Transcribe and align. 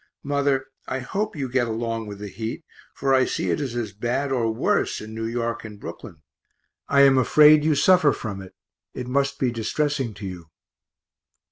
Mother, 0.23 0.65
I 0.87 0.97
hope 1.01 1.35
you 1.35 1.47
get 1.47 1.67
along 1.67 2.07
with 2.07 2.17
the 2.17 2.27
heat, 2.27 2.65
for 2.95 3.13
I 3.13 3.25
see 3.25 3.51
it 3.51 3.61
is 3.61 3.75
as 3.75 3.93
bad 3.93 4.31
or 4.31 4.51
worse 4.51 4.99
in 4.99 5.13
New 5.13 5.27
York 5.27 5.63
and 5.63 5.79
Brooklyn 5.79 6.23
I 6.87 7.01
am 7.01 7.19
afraid 7.19 7.63
you 7.63 7.75
suffer 7.75 8.11
from 8.11 8.41
it; 8.41 8.55
it 8.95 9.05
must 9.05 9.37
be 9.37 9.51
distressing 9.51 10.15
to 10.15 10.25
you. 10.25 10.49